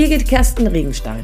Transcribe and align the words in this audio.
Birgit 0.00 0.26
Kersten 0.26 0.66
Regenstein. 0.66 1.22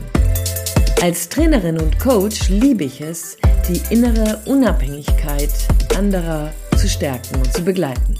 Als 1.00 1.30
Trainerin 1.30 1.80
und 1.80 1.98
Coach 1.98 2.50
liebe 2.50 2.84
ich 2.84 3.00
es, 3.00 3.38
die 3.66 3.80
innere 3.88 4.42
Unabhängigkeit 4.44 5.48
anderer 5.96 6.52
zu 6.76 6.86
stärken 6.86 7.36
und 7.36 7.50
zu 7.54 7.64
begleiten. 7.64 8.18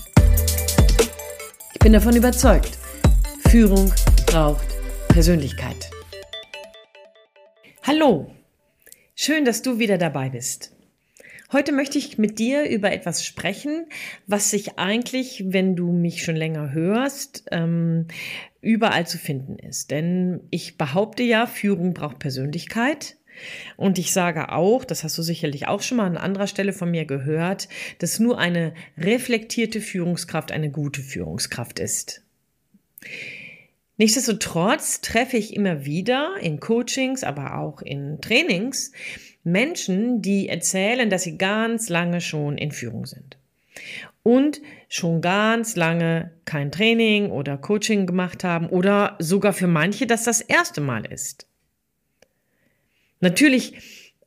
Ich 1.75 1.79
bin 1.81 1.93
davon 1.93 2.17
überzeugt, 2.17 2.79
Führung 3.51 3.93
braucht 4.25 4.67
Persönlichkeit. 5.09 5.91
Hallo, 7.83 8.31
schön, 9.15 9.45
dass 9.45 9.61
du 9.61 9.79
wieder 9.79 9.99
dabei 9.99 10.31
bist. 10.31 10.76
Heute 11.53 11.71
möchte 11.71 11.97
ich 11.99 12.19
mit 12.19 12.41
dir 12.41 12.69
über 12.69 12.93
etwas 12.93 13.25
sprechen, 13.25 13.87
was 14.27 14.51
sich 14.51 14.79
eigentlich, 14.79 15.45
wenn 15.47 15.77
du 15.77 15.93
mich 15.93 16.25
schon 16.25 16.35
länger 16.35 16.73
hörst, 16.73 17.45
ähm, 17.53 18.07
überall 18.61 19.07
zu 19.07 19.17
finden 19.17 19.57
ist. 19.59 19.93
Denn 19.93 20.41
ich 20.51 20.77
behaupte 20.77 21.23
ja, 21.23 21.47
Führung 21.47 21.95
braucht 21.95 22.19
Persönlichkeit. 22.19 23.17
Und 23.77 23.99
ich 23.99 24.13
sage 24.13 24.51
auch, 24.51 24.85
das 24.85 25.05
hast 25.05 25.17
du 25.19 25.23
sicherlich 25.23 25.69
auch 25.69 25.83
schon 25.83 25.99
mal 25.99 26.07
an 26.07 26.17
anderer 26.17 26.47
Stelle 26.47 26.73
von 26.73 26.91
mir 26.91 27.05
gehört, 27.05 27.69
dass 27.99 28.19
nur 28.19 28.39
eine 28.39 28.75
reflektierte 28.99 29.81
Führungskraft 29.81 30.51
eine 30.51 30.71
gute 30.71 31.03
Führungskraft 31.03 31.79
ist. 31.79 32.23
Nichtsdestotrotz 33.99 35.01
treffe 35.01 35.37
ich 35.37 35.55
immer 35.55 35.85
wieder 35.85 36.37
in 36.41 36.61
Coachings, 36.61 37.25
aber 37.25 37.59
auch 37.59 37.81
in 37.83 38.21
Trainings 38.21 38.93
Menschen, 39.47 40.23
die 40.23 40.49
erzählen, 40.49 41.09
dass 41.09 41.23
sie 41.23 41.39
ganz 41.39 41.89
lange 41.89 42.21
schon 42.21 42.59
in 42.59 42.73
Führung 42.73 43.07
sind 43.07 43.39
und 44.25 44.61
schon 44.89 45.21
ganz 45.21 45.77
lange 45.77 46.33
kein 46.45 46.73
Training 46.73 47.31
oder 47.31 47.57
Coaching 47.57 48.07
gemacht 48.07 48.43
haben 48.43 48.69
oder 48.69 49.15
sogar 49.21 49.53
für 49.53 49.69
manche 49.69 50.09
das 50.09 50.25
das 50.25 50.41
erste 50.41 50.81
Mal 50.81 51.07
ist. 51.07 51.47
Natürlich 53.21 53.75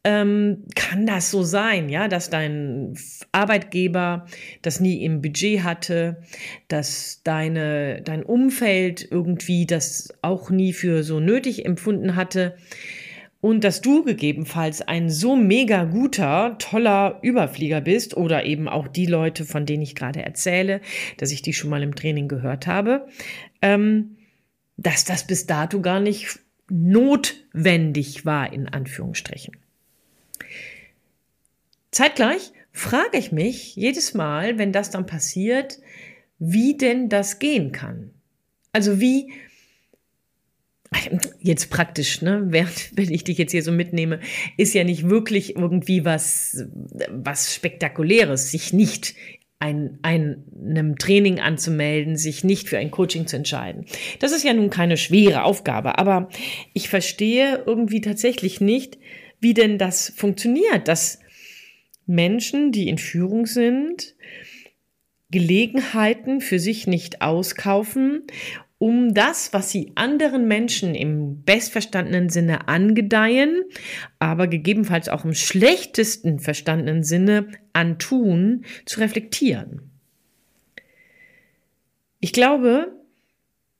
ähm, 0.06 0.64
kann 0.74 1.06
das 1.06 1.32
so 1.32 1.44
sein, 1.44 1.90
ja, 1.90 2.08
dass 2.08 2.30
dein 2.30 2.98
Arbeitgeber 3.34 4.26
das 4.62 4.80
nie 4.80 5.04
im 5.04 5.22
Budget 5.22 5.64
hatte, 5.64 6.24
dass 6.70 7.22
deine, 7.26 8.02
dein 8.02 8.24
Umfeld 8.24 9.06
irgendwie 9.12 9.66
das 9.66 10.14
auch 10.22 10.50
nie 10.50 10.72
für 10.72 11.04
so 11.04 11.20
nötig 11.20 11.66
empfunden 11.66 12.16
hatte 12.16 12.56
und 13.42 13.64
dass 13.64 13.82
du 13.82 14.04
gegebenenfalls 14.04 14.82
ein 14.82 15.10
so 15.10 15.36
mega 15.36 15.86
guter, 15.86 16.58
toller 16.60 17.20
Überflieger 17.22 17.82
bist 17.82 18.18
oder 18.18 18.46
eben 18.46 18.68
auch 18.68 18.88
die 18.88 19.06
Leute, 19.06 19.46
von 19.46 19.66
denen 19.66 19.84
ich 19.84 19.96
gerade 19.96 20.22
erzähle, 20.22 20.82
dass 21.18 21.32
ich 21.32 21.42
die 21.42 21.54
schon 21.54 21.70
mal 21.70 21.84
im 21.84 21.96
Training 21.96 22.28
gehört 22.28 22.68
habe, 22.68 23.08
ähm, 23.62 24.18
dass 24.78 25.06
das 25.06 25.26
bis 25.26 25.46
dato 25.46 25.82
gar 25.82 26.00
nicht 26.00 26.40
notwendig 26.70 28.26
war, 28.26 28.52
in 28.52 28.68
Anführungsstrichen. 28.68 29.56
Zeitgleich 31.92 32.52
frage 32.72 33.18
ich 33.18 33.32
mich 33.32 33.76
jedes 33.76 34.14
Mal, 34.14 34.58
wenn 34.58 34.72
das 34.72 34.92
dann 34.92 35.06
passiert, 35.06 35.80
wie 36.38 36.78
denn 36.78 37.10
das 37.10 37.40
gehen 37.40 37.72
kann. 37.72 38.12
Also 38.72 39.00
wie 39.00 39.32
jetzt 41.40 41.70
praktisch, 41.70 42.22
ne, 42.22 42.46
während, 42.48 42.92
wenn 42.98 43.12
ich 43.12 43.24
dich 43.24 43.38
jetzt 43.38 43.52
hier 43.52 43.64
so 43.64 43.72
mitnehme, 43.72 44.20
ist 44.58 44.74
ja 44.74 44.84
nicht 44.84 45.10
wirklich 45.10 45.56
irgendwie 45.56 46.06
was, 46.06 46.66
was 47.10 47.54
Spektakuläres, 47.54 48.52
sich 48.52 48.74
nicht 48.74 49.16
ein, 49.62 50.00
einem 50.04 50.98
Training 50.98 51.40
anzumelden, 51.40 52.16
sich 52.16 52.46
nicht 52.46 52.70
für 52.70 52.78
ein 52.78 52.92
Coaching 52.92 53.28
zu 53.28 53.36
entscheiden. 53.36 53.86
Das 54.20 54.32
ist 54.32 54.46
ja 54.46 54.54
nun 54.54 54.70
keine 54.70 54.96
schwere 54.96 55.44
Aufgabe, 55.44 55.98
aber 55.98 56.30
ich 56.74 56.88
verstehe 56.88 57.64
irgendwie 57.66 58.00
tatsächlich 58.00 58.62
nicht, 58.62 58.98
wie 59.42 59.54
denn 59.54 59.78
das 59.78 60.14
funktioniert, 60.16 60.88
dass 60.88 61.20
Menschen, 62.06 62.72
die 62.72 62.88
in 62.88 62.98
Führung 62.98 63.46
sind, 63.46 64.16
Gelegenheiten 65.30 66.40
für 66.40 66.58
sich 66.58 66.88
nicht 66.88 67.22
auskaufen 67.22 68.24
um 68.80 69.14
das, 69.14 69.52
was 69.52 69.70
sie 69.70 69.92
anderen 69.96 70.48
Menschen 70.48 70.96
im 70.96 71.44
bestverstandenen 71.44 72.30
Sinne 72.30 72.70
angedeihen, 72.70 73.64
aber 74.20 74.48
gegebenenfalls 74.48 75.10
auch 75.10 75.26
im 75.26 75.34
schlechtesten 75.34 76.40
verstandenen 76.40 77.04
Sinne 77.04 77.50
antun, 77.74 78.64
zu 78.86 79.02
reflektieren. 79.02 79.92
Ich 82.22 82.32
glaube, 82.32 82.94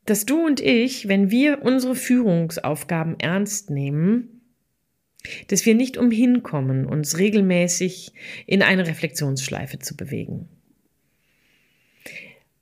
dass 0.06 0.26
du 0.26 0.46
und 0.46 0.60
ich, 0.60 1.08
wenn 1.08 1.32
wir 1.32 1.62
unsere 1.62 1.96
Führungsaufgaben 1.96 3.20
ernst 3.20 3.70
nehmen, 3.70 4.42
dass 5.48 5.66
wir 5.66 5.76
nicht 5.76 5.98
umhin 5.98 6.44
kommen, 6.44 6.86
uns 6.86 7.18
regelmäßig 7.18 8.12
in 8.46 8.62
eine 8.62 8.88
Reflexionsschleife 8.88 9.80
zu 9.80 9.96
bewegen. 9.96 10.50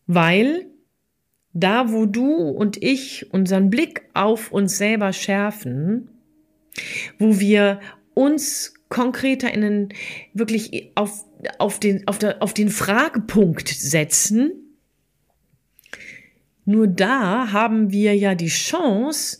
Weil 0.06 0.68
da 1.60 1.92
wo 1.92 2.06
du 2.06 2.50
und 2.50 2.82
ich 2.82 3.34
unseren 3.34 3.70
Blick 3.70 4.04
auf 4.14 4.52
uns 4.52 4.78
selber 4.78 5.14
schärfen, 5.14 6.10
wo 7.18 7.40
wir 7.40 7.80
uns 8.14 8.74
konkreter 8.90 9.54
in 9.54 9.62
den, 9.62 9.90
wirklich 10.34 10.92
auf, 10.96 11.26
auf, 11.58 11.80
den, 11.80 12.08
auf, 12.08 12.20
der, 12.20 12.42
auf 12.42 12.54
den 12.54 12.70
Fragepunkt 12.70 13.68
setzen, 13.68 14.52
nur 16.66 16.88
da 16.88 17.52
haben 17.52 17.92
wir 17.92 18.16
ja 18.16 18.36
die 18.36 18.48
Chance, 18.48 19.40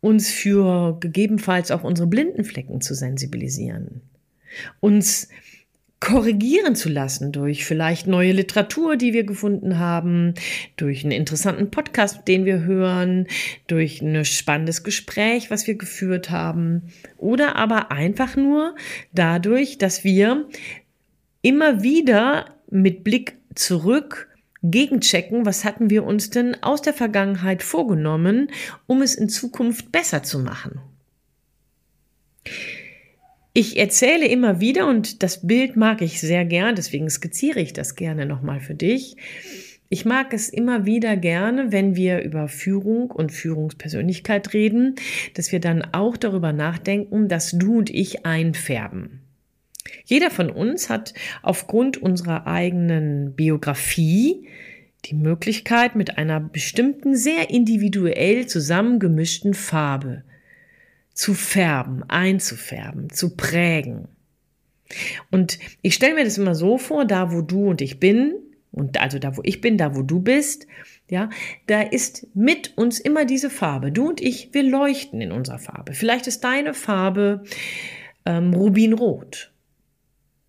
uns 0.00 0.30
für 0.30 0.98
gegebenenfalls 0.98 1.70
auch 1.70 1.84
unsere 1.84 2.08
blinden 2.08 2.44
Flecken 2.44 2.80
zu 2.80 2.94
sensibilisieren, 2.94 4.00
uns 4.80 5.28
korrigieren 6.02 6.74
zu 6.74 6.88
lassen 6.88 7.30
durch 7.30 7.64
vielleicht 7.64 8.08
neue 8.08 8.32
Literatur, 8.32 8.96
die 8.96 9.12
wir 9.12 9.22
gefunden 9.22 9.78
haben, 9.78 10.34
durch 10.76 11.04
einen 11.04 11.12
interessanten 11.12 11.70
Podcast, 11.70 12.26
den 12.26 12.44
wir 12.44 12.64
hören, 12.64 13.28
durch 13.68 14.02
ein 14.02 14.24
spannendes 14.24 14.82
Gespräch, 14.82 15.48
was 15.48 15.68
wir 15.68 15.76
geführt 15.76 16.30
haben 16.30 16.82
oder 17.18 17.54
aber 17.54 17.92
einfach 17.92 18.34
nur 18.34 18.74
dadurch, 19.12 19.78
dass 19.78 20.02
wir 20.02 20.48
immer 21.40 21.84
wieder 21.84 22.46
mit 22.68 23.04
Blick 23.04 23.36
zurück 23.54 24.28
gegenchecken, 24.64 25.46
was 25.46 25.64
hatten 25.64 25.88
wir 25.88 26.02
uns 26.02 26.30
denn 26.30 26.60
aus 26.64 26.82
der 26.82 26.94
Vergangenheit 26.94 27.62
vorgenommen, 27.62 28.50
um 28.88 29.02
es 29.02 29.14
in 29.14 29.28
Zukunft 29.28 29.92
besser 29.92 30.24
zu 30.24 30.40
machen. 30.40 30.80
Ich 33.54 33.78
erzähle 33.78 34.26
immer 34.26 34.60
wieder, 34.60 34.86
und 34.86 35.22
das 35.22 35.46
Bild 35.46 35.76
mag 35.76 36.00
ich 36.00 36.20
sehr 36.20 36.46
gern, 36.46 36.74
deswegen 36.74 37.10
skizziere 37.10 37.60
ich 37.60 37.74
das 37.74 37.96
gerne 37.96 38.24
nochmal 38.24 38.60
für 38.60 38.74
dich. 38.74 39.16
Ich 39.90 40.06
mag 40.06 40.32
es 40.32 40.48
immer 40.48 40.86
wieder 40.86 41.18
gerne, 41.18 41.70
wenn 41.70 41.94
wir 41.94 42.22
über 42.22 42.48
Führung 42.48 43.10
und 43.10 43.30
Führungspersönlichkeit 43.30 44.54
reden, 44.54 44.94
dass 45.34 45.52
wir 45.52 45.60
dann 45.60 45.82
auch 45.92 46.16
darüber 46.16 46.54
nachdenken, 46.54 47.28
dass 47.28 47.50
du 47.50 47.76
und 47.76 47.90
ich 47.90 48.24
einfärben. 48.24 49.20
Jeder 50.06 50.30
von 50.30 50.48
uns 50.48 50.88
hat 50.88 51.12
aufgrund 51.42 51.98
unserer 51.98 52.46
eigenen 52.46 53.34
Biografie 53.34 54.48
die 55.04 55.14
Möglichkeit, 55.14 55.94
mit 55.94 56.16
einer 56.16 56.40
bestimmten, 56.40 57.16
sehr 57.16 57.50
individuell 57.50 58.46
zusammengemischten 58.46 59.52
Farbe 59.52 60.22
zu 61.14 61.34
färben, 61.34 62.04
einzufärben, 62.08 63.10
zu 63.10 63.36
prägen. 63.36 64.08
Und 65.30 65.58
ich 65.80 65.94
stelle 65.94 66.14
mir 66.14 66.24
das 66.24 66.38
immer 66.38 66.54
so 66.54 66.78
vor, 66.78 67.04
da 67.04 67.32
wo 67.32 67.42
du 67.42 67.68
und 67.70 67.80
ich 67.80 67.98
bin, 68.00 68.34
und 68.70 69.00
also 69.00 69.18
da 69.18 69.36
wo 69.36 69.42
ich 69.44 69.60
bin, 69.60 69.78
da 69.78 69.94
wo 69.94 70.02
du 70.02 70.20
bist, 70.20 70.66
ja, 71.08 71.28
da 71.66 71.82
ist 71.82 72.26
mit 72.34 72.76
uns 72.76 72.98
immer 72.98 73.24
diese 73.24 73.50
Farbe. 73.50 73.92
Du 73.92 74.08
und 74.08 74.20
ich, 74.20 74.50
wir 74.52 74.62
leuchten 74.62 75.20
in 75.20 75.32
unserer 75.32 75.58
Farbe. 75.58 75.92
Vielleicht 75.92 76.26
ist 76.26 76.42
deine 76.42 76.72
Farbe 76.72 77.44
ähm, 78.24 78.54
Rubinrot. 78.54 79.52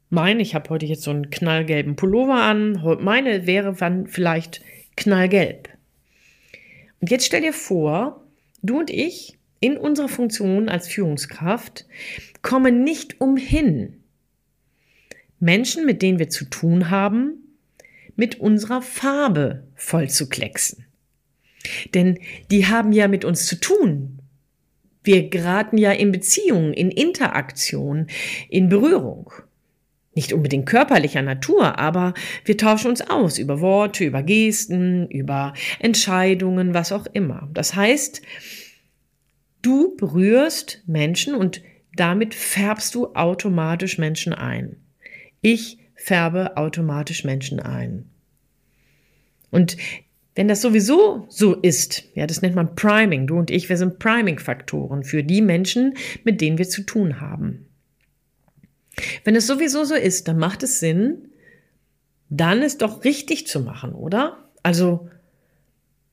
Meine, 0.10 0.42
ich 0.42 0.56
habe 0.56 0.70
heute 0.70 0.86
jetzt 0.86 1.02
so 1.02 1.12
einen 1.12 1.32
knallgelben 1.32 1.96
Pullover 1.96 2.44
an. 2.44 2.82
Meine 3.02 3.46
wäre 3.46 3.74
dann 3.74 4.08
vielleicht 4.08 4.62
knallgelb. 4.96 5.70
Und 7.02 7.12
jetzt 7.12 7.26
stell 7.26 7.42
dir 7.42 7.52
vor, 7.52 8.24
du 8.62 8.80
und 8.80 8.90
ich, 8.90 9.38
in 9.64 9.78
unserer 9.78 10.10
Funktion 10.10 10.68
als 10.68 10.90
Führungskraft 10.90 11.86
kommen 12.42 12.84
nicht 12.84 13.22
umhin, 13.22 14.04
Menschen, 15.40 15.86
mit 15.86 16.02
denen 16.02 16.20
wir 16.20 16.28
zu 16.28 16.44
tun 16.44 16.90
haben, 16.90 17.56
mit 18.18 18.42
unserer 18.42 18.82
Farbe 18.82 19.64
voll 19.76 20.10
zu 20.10 20.28
klecksen. 20.28 20.86
Denn 21.94 22.20
die 22.52 22.68
haben 22.68 22.92
ja 22.92 23.08
mit 23.08 23.24
uns 23.24 23.46
zu 23.46 23.56
tun. 23.56 24.20
Wir 25.02 25.30
geraten 25.30 25.78
ja 25.78 25.94
in 25.94 26.12
Beziehung, 26.12 26.74
in 26.74 26.92
Interaktion, 26.92 28.08
in 28.50 28.68
Berührung. 28.68 29.32
Nicht 30.14 30.34
unbedingt 30.34 30.66
körperlicher 30.66 31.22
Natur, 31.22 31.80
aber 31.80 32.14
wir 32.44 32.58
tauschen 32.58 32.90
uns 32.90 33.00
aus 33.00 33.38
über 33.38 33.62
Worte, 33.62 34.04
über 34.04 34.24
Gesten, 34.24 35.08
über 35.08 35.54
Entscheidungen, 35.80 36.74
was 36.74 36.92
auch 36.92 37.08
immer. 37.14 37.50
Das 37.54 37.76
heißt, 37.76 38.22
Du 39.64 39.96
berührst 39.96 40.84
Menschen 40.86 41.34
und 41.34 41.62
damit 41.96 42.36
färbst 42.36 42.94
du 42.94 43.16
automatisch 43.16 43.98
Menschen 43.98 44.34
ein. 44.34 44.76
Ich 45.42 45.80
färbe 45.96 46.58
automatisch 46.58 47.24
Menschen 47.24 47.60
ein. 47.60 48.06
Und 49.50 49.78
wenn 50.36 50.48
das 50.48 50.62
sowieso 50.62 51.26
so 51.30 51.54
ist, 51.56 52.04
ja, 52.16 52.26
das 52.28 52.42
nennt 52.42 52.56
man 52.56 52.76
Priming. 52.76 53.28
Du 53.28 53.38
und 53.38 53.52
ich, 53.52 53.70
wir 53.70 53.78
sind 53.78 54.00
Priming-Faktoren 54.00 55.04
für 55.04 55.24
die 55.24 55.42
Menschen, 55.42 55.96
mit 56.24 56.42
denen 56.42 56.58
wir 56.58 56.68
zu 56.68 56.84
tun 56.84 57.22
haben. 57.22 57.68
Wenn 59.24 59.36
es 59.36 59.48
sowieso 59.48 59.86
so 59.86 59.96
ist, 59.96 60.28
dann 60.28 60.38
macht 60.38 60.64
es 60.64 60.80
Sinn, 60.80 61.30
dann 62.30 62.62
es 62.64 62.78
doch 62.78 63.04
richtig 63.04 63.48
zu 63.48 63.60
machen, 63.60 63.94
oder? 63.94 64.50
Also 64.64 65.10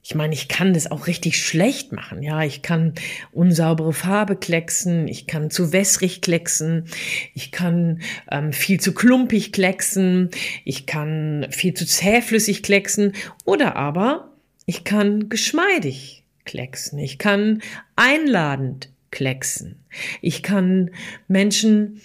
ich 0.02 0.14
meine, 0.14 0.32
ich 0.32 0.48
kann 0.48 0.72
das 0.72 0.90
auch 0.90 1.06
richtig 1.06 1.44
schlecht 1.44 1.92
machen. 1.92 2.22
Ja, 2.22 2.42
ich 2.42 2.62
kann 2.62 2.94
unsaubere 3.32 3.92
Farbe 3.92 4.34
klecksen, 4.34 5.06
ich 5.08 5.26
kann 5.26 5.50
zu 5.50 5.72
wässrig 5.72 6.22
klecksen, 6.22 6.86
ich 7.34 7.52
kann 7.52 8.00
ähm, 8.30 8.52
viel 8.52 8.80
zu 8.80 8.94
klumpig 8.94 9.52
klecksen, 9.52 10.30
ich 10.64 10.86
kann 10.86 11.46
viel 11.50 11.74
zu 11.74 11.84
zähflüssig 11.86 12.62
klecksen 12.62 13.12
oder 13.44 13.76
aber 13.76 14.32
ich 14.64 14.84
kann 14.84 15.28
geschmeidig 15.28 16.24
klecksen, 16.44 16.98
ich 16.98 17.18
kann 17.18 17.60
einladend 17.94 18.90
klecksen, 19.10 19.84
ich 20.22 20.42
kann 20.42 20.92
Menschen 21.28 22.00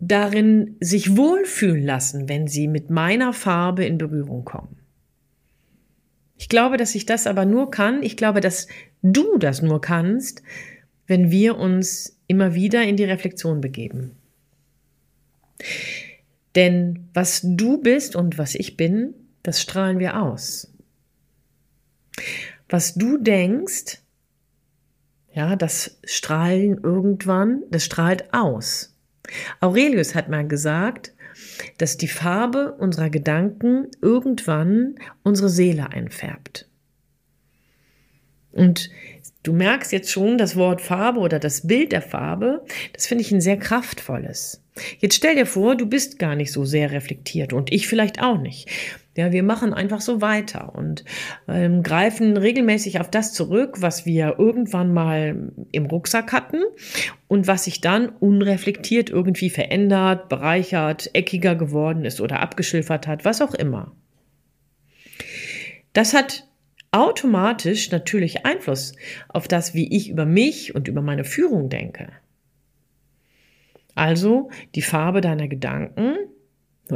darin 0.00 0.76
sich 0.80 1.16
wohlfühlen 1.16 1.82
lassen, 1.82 2.28
wenn 2.28 2.46
sie 2.46 2.68
mit 2.68 2.90
meiner 2.90 3.32
Farbe 3.32 3.84
in 3.84 3.98
Berührung 3.98 4.44
kommen. 4.44 4.77
Ich 6.38 6.48
glaube, 6.48 6.76
dass 6.76 6.94
ich 6.94 7.04
das 7.04 7.26
aber 7.26 7.44
nur 7.44 7.70
kann. 7.70 8.02
Ich 8.02 8.16
glaube, 8.16 8.40
dass 8.40 8.68
du 9.02 9.38
das 9.38 9.60
nur 9.60 9.80
kannst, 9.80 10.42
wenn 11.06 11.30
wir 11.30 11.56
uns 11.56 12.16
immer 12.28 12.54
wieder 12.54 12.84
in 12.84 12.96
die 12.96 13.04
Reflexion 13.04 13.60
begeben. 13.60 14.12
Denn 16.54 17.08
was 17.12 17.40
du 17.42 17.78
bist 17.78 18.14
und 18.14 18.38
was 18.38 18.54
ich 18.54 18.76
bin, 18.76 19.14
das 19.42 19.60
strahlen 19.60 19.98
wir 19.98 20.22
aus. 20.22 20.72
Was 22.68 22.94
du 22.94 23.18
denkst, 23.18 23.98
ja, 25.32 25.56
das 25.56 25.98
strahlen 26.04 26.78
irgendwann, 26.82 27.62
das 27.70 27.84
strahlt 27.84 28.32
aus. 28.32 28.96
Aurelius 29.60 30.14
hat 30.14 30.28
mal 30.28 30.46
gesagt, 30.46 31.12
dass 31.78 31.96
die 31.96 32.08
Farbe 32.08 32.72
unserer 32.74 33.10
Gedanken 33.10 33.88
irgendwann 34.00 34.96
unsere 35.22 35.48
Seele 35.48 35.90
einfärbt. 35.90 36.68
Und 38.52 38.90
du 39.42 39.52
merkst 39.52 39.92
jetzt 39.92 40.10
schon 40.10 40.38
das 40.38 40.56
Wort 40.56 40.80
Farbe 40.80 41.20
oder 41.20 41.38
das 41.38 41.66
Bild 41.66 41.92
der 41.92 42.02
Farbe, 42.02 42.64
das 42.92 43.06
finde 43.06 43.22
ich 43.22 43.30
ein 43.30 43.40
sehr 43.40 43.56
kraftvolles. 43.56 44.62
Jetzt 44.98 45.16
stell 45.16 45.34
dir 45.34 45.46
vor, 45.46 45.76
du 45.76 45.86
bist 45.86 46.18
gar 46.18 46.34
nicht 46.34 46.52
so 46.52 46.64
sehr 46.64 46.90
reflektiert 46.90 47.52
und 47.52 47.72
ich 47.72 47.88
vielleicht 47.88 48.22
auch 48.22 48.38
nicht. 48.38 48.68
Ja, 49.18 49.32
wir 49.32 49.42
machen 49.42 49.74
einfach 49.74 50.00
so 50.00 50.20
weiter 50.20 50.76
und 50.76 51.04
ähm, 51.48 51.82
greifen 51.82 52.36
regelmäßig 52.36 53.00
auf 53.00 53.10
das 53.10 53.32
zurück, 53.32 53.78
was 53.80 54.06
wir 54.06 54.36
irgendwann 54.38 54.94
mal 54.94 55.50
im 55.72 55.86
Rucksack 55.86 56.30
hatten 56.32 56.62
und 57.26 57.48
was 57.48 57.64
sich 57.64 57.80
dann 57.80 58.10
unreflektiert 58.10 59.10
irgendwie 59.10 59.50
verändert, 59.50 60.28
bereichert, 60.28 61.10
eckiger 61.14 61.56
geworden 61.56 62.04
ist 62.04 62.20
oder 62.20 62.38
abgeschilfert 62.38 63.08
hat, 63.08 63.24
was 63.24 63.42
auch 63.42 63.54
immer. 63.54 63.90
Das 65.94 66.14
hat 66.14 66.46
automatisch 66.92 67.90
natürlich 67.90 68.46
Einfluss 68.46 68.92
auf 69.28 69.48
das, 69.48 69.74
wie 69.74 69.96
ich 69.96 70.10
über 70.10 70.26
mich 70.26 70.76
und 70.76 70.86
über 70.86 71.02
meine 71.02 71.24
Führung 71.24 71.68
denke. 71.68 72.12
Also 73.96 74.48
die 74.76 74.82
Farbe 74.82 75.20
deiner 75.20 75.48
Gedanken 75.48 76.14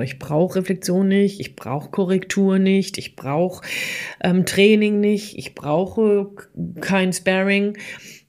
ich 0.01 0.19
brauche 0.19 0.57
Reflexion 0.57 1.09
nicht, 1.09 1.41
ich 1.41 1.57
brauche 1.57 1.91
Korrektur 1.91 2.59
nicht, 2.59 2.99
ich 2.99 3.17
brauche 3.17 3.67
ähm, 4.23 4.47
Training 4.47 5.01
nicht, 5.01 5.37
ich 5.37 5.55
brauche 5.55 6.31
kein 6.81 7.13
Sparring. 7.13 7.77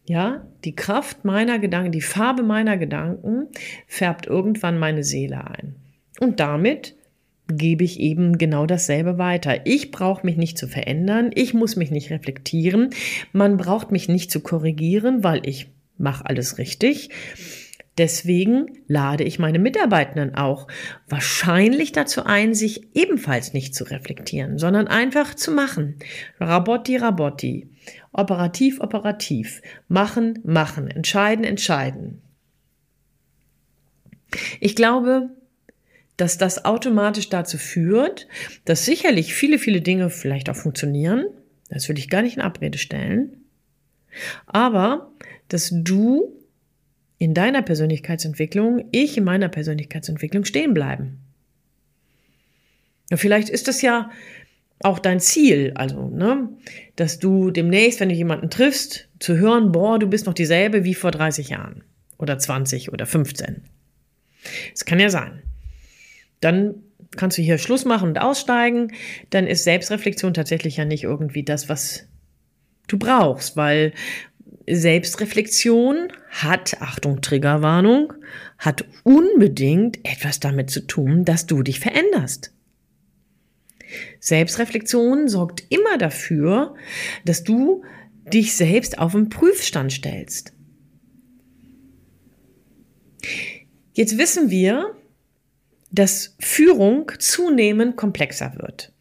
Ja, 0.06 0.45
die 0.65 0.75
Kraft 0.75 1.24
meiner 1.24 1.60
Gedanken, 1.60 1.94
die 1.94 2.01
Farbe 2.01 2.44
meiner 2.44 2.77
Gedanken 2.77 3.48
färbt 3.88 4.27
irgendwann 4.27 4.77
meine 4.77 5.04
Seele 5.06 5.48
ein. 5.48 5.75
Und 6.19 6.42
damit 6.42 6.95
gebe 7.48 7.83
ich 7.83 8.00
eben 8.00 8.38
genau 8.38 8.66
dasselbe 8.66 9.18
weiter. 9.18 9.66
Ich 9.66 9.92
brauche 9.92 10.25
mich 10.25 10.38
nicht 10.38 10.57
zu 10.57 10.68
verändern, 10.68 11.31
ich 11.33 11.54
muss 11.54 11.75
mich 11.75 11.92
nicht 11.92 12.09
reflektieren, 12.09 12.89
man 13.31 13.57
braucht 13.57 13.92
mich 13.92 14.09
nicht 14.09 14.31
zu 14.31 14.39
korrigieren, 14.39 15.24
weil 15.24 15.48
ich 15.48 15.68
mache 15.98 16.25
alles 16.25 16.57
richtig. 16.57 17.09
Deswegen 17.98 18.80
lade 18.88 19.24
ich 19.24 19.38
meine 19.38 19.60
Mitarbeitenden 19.60 20.34
auch 20.34 20.68
wahrscheinlich 21.07 21.92
dazu 21.92 22.24
ein, 22.25 22.56
sich 22.56 22.95
ebenfalls 22.95 23.54
nicht 23.54 23.75
zu 23.75 23.84
reflektieren, 23.84 24.57
sondern 24.57 24.88
einfach 24.88 25.36
zu 25.36 25.51
machen. 25.51 25.98
Rabotti, 26.40 26.98
Rabotti. 26.98 27.69
Operativ, 28.12 28.80
operativ. 28.80 29.62
Machen, 29.88 30.40
machen. 30.44 30.88
Entscheiden, 30.88 31.44
entscheiden. 31.44 32.22
Ich 34.60 34.75
glaube, 34.75 35.30
dass 36.18 36.40
das 36.40 36.66
automatisch 36.66 37.30
dazu 37.30 37.57
führt, 37.60 38.28
dass 38.66 38.86
sicherlich 38.86 39.36
viele, 39.36 39.60
viele 39.60 39.81
Dinge 39.81 40.10
vielleicht 40.10 40.50
auch 40.50 40.56
funktionieren. 40.56 41.25
Das 41.69 41.88
würde 41.88 42.00
ich 42.00 42.10
gar 42.10 42.24
nicht 42.24 42.38
in 42.38 42.42
Abrede 42.42 42.78
stellen. 42.80 43.45
Aber 44.48 45.12
dass 45.48 45.69
du 45.72 46.43
in 47.23 47.33
deiner 47.33 47.61
Persönlichkeitsentwicklung, 47.61 48.83
ich 48.91 49.17
in 49.17 49.23
meiner 49.23 49.47
Persönlichkeitsentwicklung 49.47 50.43
stehen 50.43 50.73
bleiben. 50.73 51.19
Ja, 53.09 53.15
vielleicht 53.15 53.47
ist 53.47 53.69
das 53.69 53.81
ja 53.81 54.11
auch 54.81 54.99
dein 54.99 55.21
Ziel, 55.21 55.71
also, 55.75 56.09
ne, 56.09 56.49
dass 56.97 57.19
du 57.19 57.49
demnächst, 57.49 58.01
wenn 58.01 58.09
du 58.09 58.15
jemanden 58.15 58.49
triffst, 58.49 59.07
zu 59.19 59.37
hören, 59.37 59.71
boah, 59.71 59.99
du 59.99 60.07
bist 60.07 60.25
noch 60.25 60.33
dieselbe 60.33 60.83
wie 60.83 60.93
vor 60.93 61.11
30 61.11 61.47
Jahren 61.47 61.85
oder 62.17 62.37
20 62.37 62.91
oder 62.91 63.05
15. 63.05 63.61
Das 64.73 64.83
kann 64.83 64.99
ja 64.99 65.09
sein. 65.09 65.43
Dann 66.41 66.75
kannst 67.15 67.37
du 67.37 67.41
hier 67.41 67.57
Schluss 67.57 67.85
machen 67.85 68.09
und 68.09 68.17
aussteigen, 68.19 68.91
dann 69.29 69.47
ist 69.47 69.63
Selbstreflexion 69.63 70.33
tatsächlich 70.33 70.75
ja 70.75 70.83
nicht 70.83 71.06
irgendwie 71.06 71.44
das, 71.44 71.69
was 71.69 72.06
du 72.89 72.97
brauchst, 72.97 73.56
weil 73.56 73.94
Selbstreflexion 74.67 76.11
hat, 76.29 76.81
Achtung, 76.81 77.21
Triggerwarnung, 77.21 78.13
hat 78.57 78.85
unbedingt 79.03 79.99
etwas 80.05 80.39
damit 80.39 80.69
zu 80.69 80.87
tun, 80.87 81.25
dass 81.25 81.45
du 81.45 81.63
dich 81.63 81.79
veränderst. 81.79 82.53
Selbstreflexion 84.19 85.27
sorgt 85.27 85.63
immer 85.69 85.97
dafür, 85.97 86.75
dass 87.25 87.43
du 87.43 87.83
dich 88.31 88.55
selbst 88.55 88.97
auf 88.97 89.11
den 89.11 89.29
Prüfstand 89.29 89.91
stellst. 89.91 90.53
Jetzt 93.93 94.17
wissen 94.17 94.49
wir, 94.49 94.95
dass 95.91 96.35
Führung 96.39 97.11
zunehmend 97.19 97.95
komplexer 97.95 98.55
wird. 98.57 98.91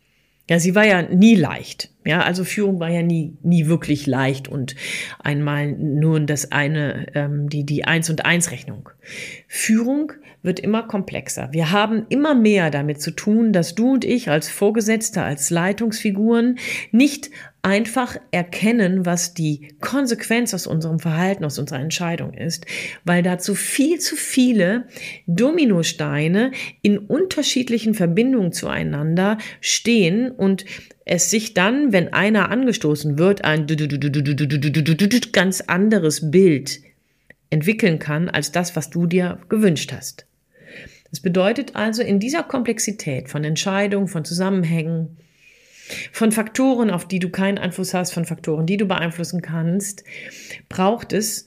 Ja, 0.51 0.59
sie 0.59 0.75
war 0.75 0.85
ja 0.85 1.03
nie 1.03 1.35
leicht. 1.35 1.92
Ja, 2.05 2.23
also 2.23 2.45
Führung 2.45 2.81
war 2.81 2.91
ja 2.91 3.03
nie, 3.03 3.37
nie 3.43 3.67
wirklich 3.67 4.07
leicht 4.07 4.49
und 4.49 4.75
einmal 5.21 5.73
nur 5.73 6.21
das 6.21 6.51
eine, 6.51 7.07
ähm, 7.15 7.49
die, 7.49 7.65
die 7.65 7.85
Eins 7.85 8.11
und 8.11 8.25
Eins 8.25 8.51
Rechnung. 8.51 8.89
Führung 9.47 10.13
wird 10.43 10.59
immer 10.59 10.83
komplexer. 10.83 11.49
Wir 11.53 11.71
haben 11.71 12.05
immer 12.09 12.35
mehr 12.35 12.71
damit 12.71 13.01
zu 13.01 13.13
tun, 13.13 13.53
dass 13.53 13.75
du 13.75 13.93
und 13.93 14.05
ich 14.05 14.29
als 14.29 14.49
Vorgesetzte, 14.49 15.23
als 15.23 15.51
Leitungsfiguren 15.51 16.59
nicht 16.91 17.31
einfach 17.63 18.17
erkennen, 18.33 19.07
was 19.07 19.35
die 19.35 19.77
Konsequenz 19.81 20.53
aus 20.53 20.67
unserem 20.67 20.99
Verhalten, 20.99 21.45
aus 21.45 21.61
unserer 21.61 21.79
Entscheidung 21.79 22.35
ist, 22.35 22.67
weil 23.05 23.23
dazu 23.23 23.55
viel 23.55 24.01
zu 24.01 24.17
viele 24.17 24.89
Dominosteine 25.29 26.51
in 26.83 26.99
unterschiedlichen 26.99 27.95
Verbindungen 27.95 28.51
zueinander 28.51 29.39
stehen 29.61 30.33
und 30.33 30.65
es 31.05 31.31
sich 31.31 31.55
dann, 31.55 31.93
wenn 31.93 32.13
einer 32.13 32.51
angestoßen 32.51 33.19
wird, 33.19 33.45
ein 33.45 33.67
ganz 35.33 35.61
anderes 35.63 36.31
Bild 36.31 36.81
entwickeln 37.51 37.99
kann 37.99 38.29
als 38.29 38.53
das, 38.53 38.77
was 38.77 38.91
du 38.91 39.07
dir 39.07 39.41
gewünscht 39.49 39.93
hast. 39.93 40.27
Das 41.11 41.21
bedeutet 41.21 41.77
also, 41.77 42.03
in 42.03 42.21
dieser 42.21 42.43
Komplexität 42.43 43.29
von 43.29 43.45
Entscheidungen, 43.45 44.09
von 44.09 44.25
Zusammenhängen, 44.25 45.19
von 46.11 46.33
Faktoren, 46.33 46.91
auf 46.91 47.07
die 47.07 47.19
du 47.19 47.29
keinen 47.29 47.59
Einfluss 47.59 47.93
hast, 47.93 48.15
von 48.15 48.25
Faktoren, 48.25 48.65
die 48.67 48.79
du 48.79 48.87
beeinflussen 48.87 49.43
kannst, 49.43 50.05
braucht 50.71 51.13
es 51.13 51.45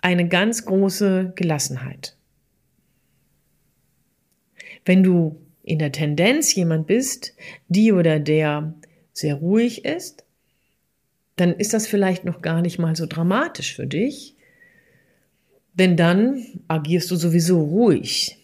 eine 0.00 0.26
ganz 0.28 0.64
große 0.64 1.32
Gelassenheit. 1.36 2.16
Wenn 4.84 5.02
du 5.02 5.40
in 5.62 5.78
der 5.78 5.92
Tendenz 5.92 6.54
jemand 6.54 6.86
bist, 6.86 7.34
die 7.68 7.92
oder 7.92 8.18
der 8.18 8.74
sehr 9.14 9.36
ruhig 9.36 9.86
ist, 9.86 10.24
dann 11.36 11.54
ist 11.54 11.72
das 11.72 11.86
vielleicht 11.86 12.24
noch 12.24 12.42
gar 12.42 12.60
nicht 12.60 12.78
mal 12.78 12.94
so 12.94 13.06
dramatisch 13.06 13.74
für 13.74 13.86
dich, 13.86 14.36
denn 15.72 15.96
dann 15.96 16.44
agierst 16.68 17.10
du 17.10 17.16
sowieso 17.16 17.62
ruhig. 17.62 18.38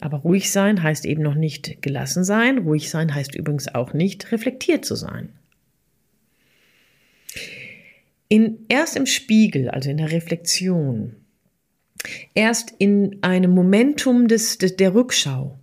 Aber 0.00 0.18
ruhig 0.18 0.52
sein 0.52 0.82
heißt 0.82 1.06
eben 1.06 1.22
noch 1.22 1.34
nicht 1.34 1.80
gelassen 1.80 2.22
sein. 2.22 2.58
Ruhig 2.58 2.90
sein 2.90 3.14
heißt 3.14 3.34
übrigens 3.34 3.74
auch 3.74 3.94
nicht 3.94 4.30
reflektiert 4.30 4.84
zu 4.84 4.94
sein. 4.94 5.30
In, 8.28 8.66
erst 8.68 8.96
im 8.96 9.06
Spiegel, 9.06 9.70
also 9.70 9.88
in 9.88 9.96
der 9.96 10.12
Reflexion, 10.12 11.16
erst 12.34 12.74
in 12.78 13.22
einem 13.22 13.52
Momentum 13.52 14.28
des, 14.28 14.58
des, 14.58 14.76
der 14.76 14.94
Rückschau, 14.94 15.58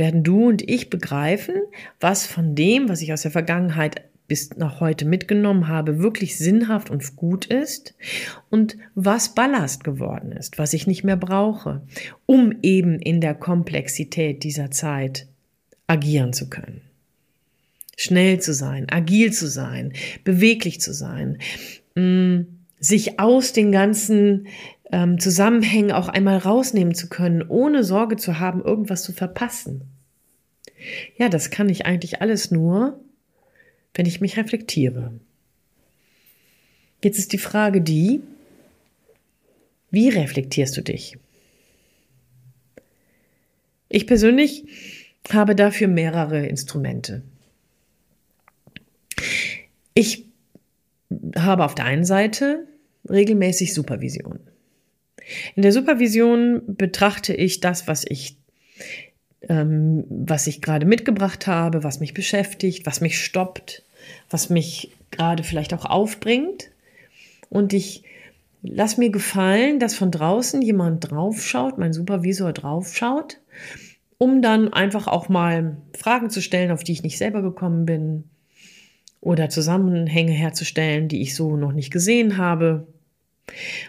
werden 0.00 0.24
du 0.24 0.48
und 0.48 0.68
ich 0.68 0.90
begreifen, 0.90 1.54
was 2.00 2.26
von 2.26 2.56
dem, 2.56 2.88
was 2.88 3.02
ich 3.02 3.12
aus 3.12 3.22
der 3.22 3.30
Vergangenheit 3.30 4.02
bis 4.26 4.56
nach 4.56 4.80
heute 4.80 5.04
mitgenommen 5.04 5.68
habe, 5.68 5.98
wirklich 5.98 6.38
sinnhaft 6.38 6.88
und 6.88 7.16
gut 7.16 7.44
ist 7.44 7.94
und 8.48 8.76
was 8.94 9.34
Ballast 9.34 9.84
geworden 9.84 10.32
ist, 10.32 10.56
was 10.56 10.72
ich 10.72 10.86
nicht 10.86 11.04
mehr 11.04 11.16
brauche, 11.16 11.82
um 12.26 12.54
eben 12.62 12.98
in 12.98 13.20
der 13.20 13.34
Komplexität 13.34 14.42
dieser 14.42 14.70
Zeit 14.70 15.26
agieren 15.86 16.32
zu 16.32 16.48
können. 16.48 16.80
Schnell 17.96 18.40
zu 18.40 18.54
sein, 18.54 18.86
agil 18.88 19.32
zu 19.32 19.48
sein, 19.48 19.92
beweglich 20.24 20.80
zu 20.80 20.94
sein, 20.94 21.38
mm, 21.94 22.42
sich 22.78 23.20
aus 23.20 23.52
den 23.52 23.70
ganzen 23.72 24.46
ähm, 24.92 25.18
Zusammenhängen 25.18 25.92
auch 25.92 26.08
einmal 26.08 26.38
rausnehmen 26.38 26.94
zu 26.94 27.08
können, 27.08 27.42
ohne 27.42 27.84
Sorge 27.84 28.16
zu 28.16 28.38
haben, 28.38 28.62
irgendwas 28.62 29.02
zu 29.02 29.12
verpassen. 29.12 29.82
Ja, 31.16 31.28
das 31.28 31.50
kann 31.50 31.68
ich 31.68 31.86
eigentlich 31.86 32.20
alles 32.20 32.50
nur, 32.50 32.98
wenn 33.94 34.06
ich 34.06 34.20
mich 34.20 34.36
reflektiere. 34.36 35.12
Jetzt 37.02 37.18
ist 37.18 37.32
die 37.32 37.38
Frage 37.38 37.80
die, 37.80 38.20
wie 39.90 40.08
reflektierst 40.08 40.76
du 40.76 40.82
dich? 40.82 41.18
Ich 43.88 44.06
persönlich 44.06 44.64
habe 45.30 45.54
dafür 45.54 45.88
mehrere 45.88 46.46
Instrumente. 46.46 47.22
Ich 49.94 50.26
habe 51.36 51.64
auf 51.64 51.74
der 51.74 51.86
einen 51.86 52.04
Seite 52.04 52.66
regelmäßig 53.08 53.74
Supervision. 53.74 54.38
In 55.54 55.62
der 55.62 55.72
Supervision 55.72 56.62
betrachte 56.66 57.34
ich 57.34 57.60
das, 57.60 57.86
was 57.86 58.04
ich 58.06 58.36
ähm, 59.48 60.04
was 60.08 60.46
ich 60.46 60.60
gerade 60.60 60.86
mitgebracht 60.86 61.46
habe, 61.46 61.82
was 61.82 62.00
mich 62.00 62.14
beschäftigt, 62.14 62.86
was 62.86 63.00
mich 63.00 63.22
stoppt, 63.22 63.82
was 64.28 64.50
mich 64.50 64.92
gerade 65.10 65.42
vielleicht 65.42 65.74
auch 65.74 65.84
aufbringt. 65.84 66.70
Und 67.48 67.72
ich 67.72 68.04
lass 68.62 68.98
mir 68.98 69.10
gefallen, 69.10 69.80
dass 69.80 69.94
von 69.94 70.10
draußen 70.10 70.62
jemand 70.62 71.10
draufschaut, 71.10 71.78
mein 71.78 71.92
Supervisor 71.92 72.52
draufschaut, 72.52 73.38
um 74.18 74.42
dann 74.42 74.72
einfach 74.72 75.06
auch 75.06 75.28
mal 75.28 75.78
Fragen 75.98 76.30
zu 76.30 76.42
stellen, 76.42 76.70
auf 76.70 76.84
die 76.84 76.92
ich 76.92 77.02
nicht 77.02 77.18
selber 77.18 77.42
gekommen 77.42 77.86
bin 77.86 78.24
oder 79.20 79.48
Zusammenhänge 79.48 80.32
herzustellen, 80.32 81.08
die 81.08 81.22
ich 81.22 81.34
so 81.34 81.56
noch 81.56 81.72
nicht 81.72 81.90
gesehen 81.90 82.36
habe. 82.36 82.86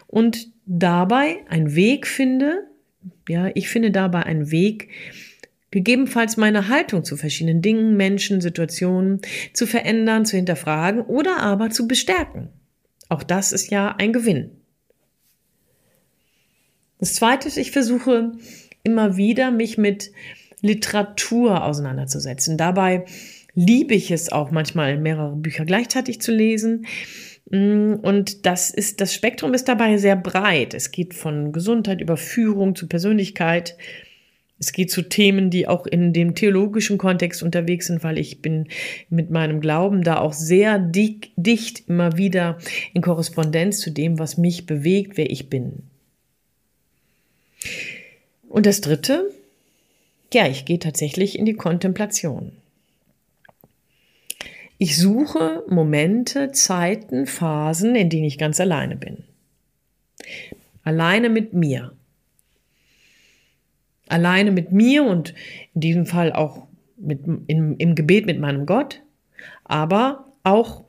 Und 0.07 0.50
dabei 0.65 1.39
einen 1.50 1.75
Weg 1.75 2.08
finde, 2.08 2.68
ja, 3.27 3.50
ich 3.56 3.70
finde 3.70 3.91
dabei 3.91 4.24
einen 4.24 4.51
Weg, 4.51 4.89
gegebenenfalls 5.72 6.38
meine 6.38 6.68
Haltung 6.68 7.03
zu 7.03 7.15
verschiedenen 7.15 7.62
Dingen, 7.62 7.96
Menschen, 7.96 8.41
Situationen 8.41 9.22
zu 9.53 9.65
verändern, 9.65 10.25
zu 10.25 10.36
hinterfragen 10.36 11.01
oder 11.01 11.38
aber 11.38 11.70
zu 11.70 11.88
bestärken. 11.88 12.50
Auch 13.10 13.24
das 13.24 13.51
ist 13.51 13.72
ja 13.72 13.96
ein 13.98 14.13
Gewinn. 14.13 14.51
Das 17.00 17.15
Zweite 17.15 17.48
ist, 17.48 17.58
ich 17.58 17.72
versuche 17.72 18.34
immer 18.84 19.18
wieder, 19.18 19.51
mich 19.51 19.77
mit 19.77 20.12
Literatur 20.62 21.63
auseinanderzusetzen. 21.63 22.58
Dabei 22.58 23.06
liebe 23.53 23.96
ich 23.96 24.12
es 24.12 24.32
auch 24.32 24.51
manchmal, 24.51 24.98
mehrere 24.98 25.36
Bücher 25.36 25.65
gleichzeitig 25.65 26.22
zu 26.22 26.32
lesen. 26.32 26.86
Mm, 27.51 27.96
und 28.01 28.46
das 28.46 28.70
ist, 28.70 29.01
das 29.01 29.13
Spektrum 29.13 29.53
ist 29.53 29.67
dabei 29.67 29.98
sehr 29.98 30.15
breit. 30.15 30.74
Es 30.74 30.91
geht 30.91 31.13
von 31.13 31.51
Gesundheit 31.51 32.01
über 32.01 32.17
Führung 32.17 32.75
zu 32.75 32.88
Persönlichkeit, 32.88 33.77
es 34.58 34.74
geht 34.74 34.91
zu 34.91 35.01
Themen, 35.01 35.50
die 35.50 35.67
auch 35.67 35.88
in 35.88 36.13
dem 36.13 36.36
theologischen 36.36 37.00
Kontext 37.00 37.41
unterwegs 37.41 37.88
sind, 37.88 38.03
weil 38.03 38.20
ich 38.20 38.43
bin 38.43 38.67
mit 39.10 39.31
meinem 39.31 39.60
Glauben 39.60 40.03
da 40.03 40.20
auch 40.20 40.34
sehr 40.34 40.77
dick, 40.77 41.31
dicht 41.36 41.89
immer 41.89 42.15
wieder 42.15 42.60
in 42.93 43.01
Korrespondenz 43.01 43.79
zu 43.79 43.89
dem, 43.89 44.20
was 44.20 44.38
mich 44.38 44.67
bewegt, 44.67 45.17
wer 45.17 45.31
ich 45.31 45.50
bin. 45.50 45.81
Und 48.48 48.67
das 48.67 48.81
Dritte, 48.81 49.31
ja, 50.31 50.48
ich 50.48 50.65
gehe 50.65 50.79
tatsächlich 50.79 51.39
in 51.39 51.46
die 51.46 51.55
Kontemplation. 51.55 52.51
Ich 54.82 54.98
suche 54.98 55.64
Momente, 55.68 56.52
Zeiten, 56.54 57.28
Phasen, 57.28 57.96
in 57.96 58.10
denen 58.10 58.24
ich 58.24 58.40
ganz 58.40 58.60
alleine 58.60 58.96
bin. 58.96 59.24
Alleine 60.84 61.30
mit 61.30 61.54
mir 61.54 61.92
alleine 64.12 64.52
mit 64.52 64.72
mir 64.72 65.04
und 65.04 65.34
in 65.74 65.82
diesem 65.82 66.06
Fall 66.06 66.34
auch 66.34 66.68
mit, 66.98 67.22
im, 67.48 67.76
im 67.78 67.96
Gebet 67.96 68.26
mit 68.26 68.40
meinem 68.40 68.66
Gott, 68.66 69.02
aber 69.64 70.26
auch 70.44 70.84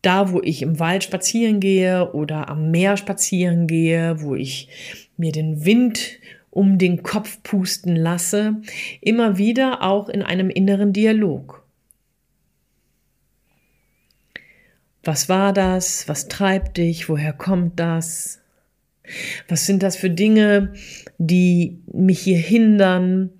da, 0.00 0.32
wo 0.32 0.40
ich 0.42 0.62
im 0.62 0.78
Wald 0.78 1.02
spazieren 1.02 1.60
gehe 1.60 2.12
oder 2.12 2.48
am 2.48 2.70
Meer 2.70 2.96
spazieren 2.96 3.66
gehe, 3.66 4.22
wo 4.22 4.34
ich 4.34 4.68
mir 5.16 5.32
den 5.32 5.64
Wind 5.64 6.18
um 6.50 6.78
den 6.78 7.02
Kopf 7.02 7.42
pusten 7.42 7.96
lasse, 7.96 8.56
immer 9.00 9.38
wieder 9.38 9.82
auch 9.82 10.08
in 10.08 10.22
einem 10.22 10.50
inneren 10.50 10.92
Dialog. 10.92 11.63
Was 15.04 15.28
war 15.28 15.52
das? 15.52 16.08
Was 16.08 16.28
treibt 16.28 16.78
dich? 16.78 17.08
Woher 17.08 17.32
kommt 17.32 17.78
das? 17.78 18.40
Was 19.48 19.66
sind 19.66 19.82
das 19.82 19.96
für 19.96 20.08
Dinge, 20.08 20.72
die 21.18 21.78
mich 21.92 22.20
hier 22.20 22.38
hindern? 22.38 23.30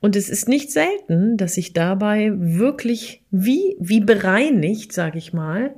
Und 0.00 0.16
es 0.16 0.28
ist 0.28 0.48
nicht 0.48 0.70
selten, 0.70 1.38
dass 1.38 1.56
ich 1.56 1.72
dabei 1.72 2.30
wirklich 2.34 3.22
wie, 3.30 3.76
wie 3.80 4.00
bereinigt, 4.00 4.92
sage 4.92 5.18
ich 5.18 5.32
mal, 5.32 5.74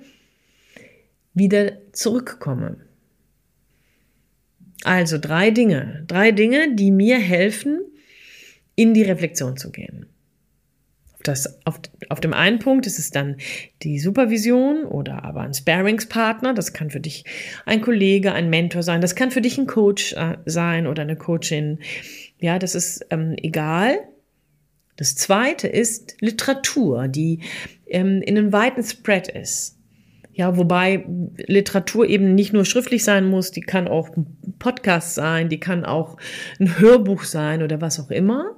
wieder 1.32 1.72
zurückkomme. 1.92 2.78
Also 4.82 5.18
drei 5.18 5.50
Dinge, 5.50 6.04
drei 6.08 6.32
Dinge, 6.32 6.74
die 6.74 6.90
mir 6.90 7.18
helfen, 7.18 7.80
in 8.74 8.94
die 8.94 9.02
Reflexion 9.02 9.56
zu 9.56 9.70
gehen 9.70 10.06
das 11.28 11.58
auf, 11.64 11.80
auf 12.08 12.20
dem 12.20 12.32
einen 12.32 12.58
Punkt 12.58 12.86
ist 12.86 12.98
es 12.98 13.10
dann 13.10 13.36
die 13.82 13.98
Supervision 13.98 14.84
oder 14.84 15.24
aber 15.24 15.40
ein 15.42 15.54
Sparingspartner. 15.54 16.54
Das 16.54 16.72
kann 16.72 16.90
für 16.90 17.00
dich 17.00 17.24
ein 17.64 17.80
Kollege, 17.80 18.32
ein 18.32 18.50
Mentor 18.50 18.82
sein. 18.82 19.00
Das 19.00 19.14
kann 19.14 19.30
für 19.30 19.40
dich 19.40 19.58
ein 19.58 19.66
Coach 19.66 20.12
äh, 20.14 20.38
sein 20.44 20.86
oder 20.86 21.02
eine 21.02 21.16
Coachin. 21.16 21.78
Ja, 22.38 22.58
das 22.58 22.74
ist 22.74 23.06
ähm, 23.10 23.34
egal. 23.36 23.98
Das 24.96 25.14
zweite 25.14 25.68
ist 25.68 26.16
Literatur, 26.20 27.08
die 27.08 27.40
ähm, 27.86 28.22
in 28.22 28.38
einem 28.38 28.52
weiten 28.52 28.82
Spread 28.82 29.28
ist. 29.28 29.78
Ja, 30.32 30.56
wobei 30.58 31.06
Literatur 31.46 32.06
eben 32.06 32.34
nicht 32.34 32.52
nur 32.52 32.66
schriftlich 32.66 33.04
sein 33.04 33.24
muss, 33.26 33.52
die 33.52 33.62
kann 33.62 33.88
auch 33.88 34.14
ein 34.16 34.36
Podcast 34.58 35.14
sein, 35.14 35.48
die 35.48 35.60
kann 35.60 35.84
auch 35.84 36.18
ein 36.60 36.78
Hörbuch 36.78 37.24
sein 37.24 37.62
oder 37.62 37.80
was 37.80 37.98
auch 37.98 38.10
immer 38.10 38.55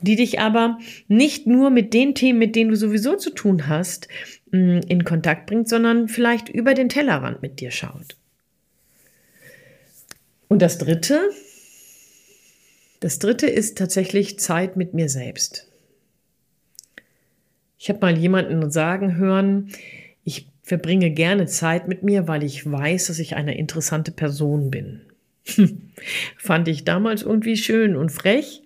die 0.00 0.16
dich 0.16 0.40
aber 0.40 0.78
nicht 1.08 1.46
nur 1.46 1.70
mit 1.70 1.94
den 1.94 2.14
Themen, 2.14 2.38
mit 2.38 2.56
denen 2.56 2.70
du 2.70 2.76
sowieso 2.76 3.16
zu 3.16 3.30
tun 3.30 3.68
hast, 3.68 4.08
mm, 4.50 4.80
in 4.88 5.04
Kontakt 5.04 5.46
bringt, 5.46 5.68
sondern 5.68 6.08
vielleicht 6.08 6.48
über 6.48 6.74
den 6.74 6.88
Tellerrand 6.88 7.42
mit 7.42 7.60
dir 7.60 7.70
schaut. 7.70 8.16
Und 10.48 10.60
das 10.60 10.78
Dritte, 10.78 11.30
das 13.00 13.18
Dritte 13.18 13.46
ist 13.46 13.78
tatsächlich 13.78 14.38
Zeit 14.38 14.76
mit 14.76 14.92
mir 14.92 15.08
selbst. 15.08 15.68
Ich 17.78 17.88
habe 17.88 18.00
mal 18.00 18.16
jemanden 18.16 18.70
sagen 18.70 19.16
hören, 19.16 19.70
ich 20.24 20.46
verbringe 20.62 21.10
gerne 21.10 21.46
Zeit 21.46 21.88
mit 21.88 22.02
mir, 22.02 22.28
weil 22.28 22.44
ich 22.44 22.70
weiß, 22.70 23.06
dass 23.06 23.18
ich 23.18 23.34
eine 23.34 23.56
interessante 23.56 24.12
Person 24.12 24.70
bin. 24.70 25.00
Fand 26.36 26.68
ich 26.68 26.84
damals 26.84 27.22
irgendwie 27.22 27.56
schön 27.56 27.96
und 27.96 28.12
frech 28.12 28.61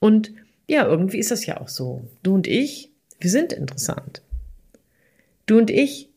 und 0.00 0.32
ja, 0.66 0.86
irgendwie 0.86 1.18
ist 1.18 1.30
das 1.30 1.46
ja 1.46 1.60
auch 1.60 1.68
so. 1.68 2.08
Du 2.22 2.34
und 2.34 2.46
ich, 2.46 2.90
wir 3.20 3.30
sind 3.30 3.52
interessant. 3.52 4.22
Du 5.46 5.58
und 5.58 5.70
ich, 5.70 6.08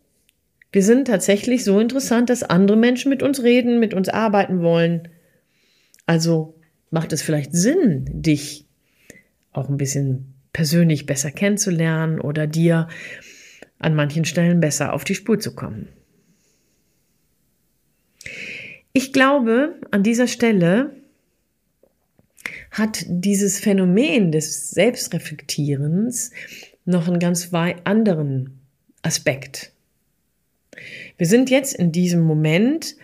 wir 0.72 0.84
sind 0.84 1.06
tatsächlich 1.06 1.64
so 1.64 1.80
interessant, 1.80 2.30
dass 2.30 2.44
andere 2.44 2.78
Menschen 2.78 3.10
mit 3.10 3.22
uns 3.22 3.44
reden, 3.44 3.80
mit 3.80 3.94
uns 3.94 4.10
arbeiten 4.10 4.62
wollen. 4.62 5.10
Also 6.06 6.56
macht 6.90 7.14
es 7.14 7.22
vielleicht 7.22 7.54
Sinn, 7.54 8.06
dich 8.12 8.66
auch 9.52 9.70
ein 9.70 9.78
bisschen 9.78 10.34
persönlich 10.52 11.06
besser 11.06 11.32
kennenzulernen 11.32 12.20
oder 12.20 12.48
dir 12.48 12.88
an 13.80 13.96
manchen 13.96 14.26
Stellen 14.26 14.60
besser 14.60 14.94
auf 14.94 15.04
die 15.04 15.16
Spur 15.16 15.40
zu 15.40 15.56
kommen. 15.56 15.90
Ich 18.94 19.12
glaube, 19.12 19.76
an 19.92 20.04
dieser 20.04 20.28
Stelle 20.28 20.96
hat 22.74 23.06
dieses 23.08 23.60
Phänomen 23.60 24.32
des 24.32 24.72
Selbstreflektierens 24.72 26.32
noch 26.86 27.08
einen 27.08 27.20
ganz 27.20 27.52
anderen 27.54 28.60
Aspekt. 29.04 29.72
Wir 31.18 31.28
sind 31.28 31.50
jetzt 31.52 31.76
in 31.76 31.92
diesem 31.92 32.22
Moment 32.22 32.96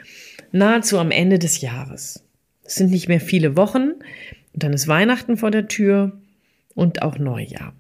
nahezu 0.52 0.98
am 0.98 1.12
Ende 1.12 1.38
des 1.38 1.62
Jahres. 1.62 2.24
Es 2.64 2.76
sind 2.76 2.90
nicht 2.90 3.08
mehr 3.08 3.22
viele 3.22 3.56
Wochen 3.56 3.92
und 4.54 4.64
dann 4.64 4.74
ist 4.74 4.88
Weihnachten 4.88 5.38
vor 5.38 5.52
der 5.52 5.68
Tür 5.68 6.20
und 6.74 7.04
auch 7.04 7.20
Neujahr. 7.20 7.74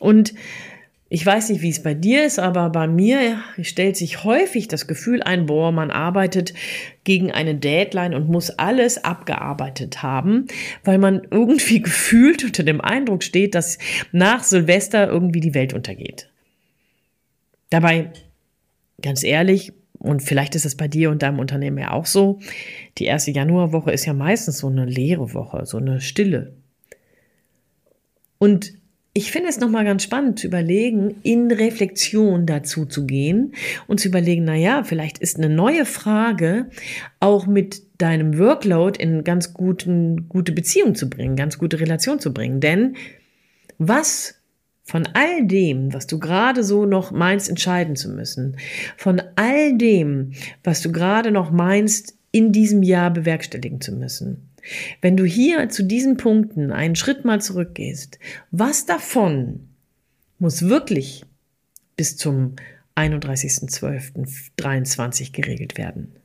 Und 0.00 0.34
ich 1.12 1.26
weiß 1.26 1.50
nicht, 1.50 1.60
wie 1.60 1.70
es 1.70 1.82
bei 1.82 1.92
dir 1.92 2.24
ist, 2.24 2.38
aber 2.38 2.70
bei 2.70 2.86
mir 2.86 3.42
stellt 3.60 3.96
sich 3.96 4.22
häufig 4.22 4.68
das 4.68 4.86
Gefühl 4.86 5.24
ein, 5.24 5.46
boah, 5.46 5.72
man 5.72 5.90
arbeitet 5.90 6.54
gegen 7.02 7.32
eine 7.32 7.56
Deadline 7.56 8.14
und 8.14 8.28
muss 8.28 8.50
alles 8.50 9.04
abgearbeitet 9.04 10.04
haben, 10.04 10.46
weil 10.84 10.98
man 10.98 11.26
irgendwie 11.32 11.82
gefühlt 11.82 12.44
unter 12.44 12.62
dem 12.62 12.80
Eindruck 12.80 13.24
steht, 13.24 13.56
dass 13.56 13.78
nach 14.12 14.44
Silvester 14.44 15.08
irgendwie 15.08 15.40
die 15.40 15.52
Welt 15.52 15.74
untergeht. 15.74 16.30
Dabei, 17.70 18.12
ganz 19.02 19.24
ehrlich, 19.24 19.72
und 19.98 20.22
vielleicht 20.22 20.54
ist 20.54 20.64
es 20.64 20.76
bei 20.76 20.86
dir 20.86 21.10
und 21.10 21.22
deinem 21.22 21.40
Unternehmen 21.40 21.78
ja 21.78 21.90
auch 21.90 22.06
so, 22.06 22.38
die 22.98 23.06
erste 23.06 23.32
Januarwoche 23.32 23.90
ist 23.90 24.06
ja 24.06 24.14
meistens 24.14 24.58
so 24.58 24.68
eine 24.68 24.84
leere 24.84 25.34
Woche, 25.34 25.66
so 25.66 25.78
eine 25.78 26.00
Stille. 26.00 26.54
Und 28.38 28.79
ich 29.12 29.32
finde 29.32 29.48
es 29.48 29.58
nochmal 29.58 29.84
ganz 29.84 30.04
spannend 30.04 30.38
zu 30.38 30.46
überlegen, 30.46 31.16
in 31.22 31.50
Reflexion 31.50 32.46
dazu 32.46 32.86
zu 32.86 33.06
gehen 33.06 33.54
und 33.88 33.98
zu 33.98 34.08
überlegen, 34.08 34.44
na 34.44 34.54
ja, 34.54 34.84
vielleicht 34.84 35.18
ist 35.18 35.36
eine 35.36 35.48
neue 35.48 35.84
Frage 35.84 36.70
auch 37.18 37.46
mit 37.46 37.82
deinem 37.98 38.38
Workload 38.38 39.02
in 39.02 39.24
ganz 39.24 39.52
guten, 39.52 40.28
gute 40.28 40.52
Beziehung 40.52 40.94
zu 40.94 41.10
bringen, 41.10 41.34
ganz 41.34 41.58
gute 41.58 41.80
Relation 41.80 42.20
zu 42.20 42.32
bringen. 42.32 42.60
Denn 42.60 42.96
was 43.78 44.36
von 44.84 45.08
all 45.14 45.44
dem, 45.46 45.92
was 45.92 46.06
du 46.06 46.18
gerade 46.20 46.62
so 46.62 46.86
noch 46.86 47.10
meinst, 47.10 47.48
entscheiden 47.48 47.96
zu 47.96 48.10
müssen, 48.10 48.56
von 48.96 49.20
all 49.34 49.76
dem, 49.76 50.32
was 50.62 50.82
du 50.82 50.92
gerade 50.92 51.32
noch 51.32 51.50
meinst, 51.50 52.16
in 52.32 52.52
diesem 52.52 52.82
Jahr 52.82 53.10
bewerkstelligen 53.12 53.80
zu 53.80 53.92
müssen, 53.92 54.49
wenn 55.00 55.16
du 55.16 55.24
hier 55.24 55.68
zu 55.68 55.82
diesen 55.82 56.16
Punkten 56.16 56.70
einen 56.72 56.96
Schritt 56.96 57.24
mal 57.24 57.40
zurückgehst, 57.40 58.18
was 58.50 58.86
davon 58.86 59.68
muss 60.38 60.68
wirklich 60.68 61.24
bis 61.96 62.16
zum 62.16 62.56
31.12.23 62.96 65.30
geregelt 65.32 65.78
werden? 65.78 66.16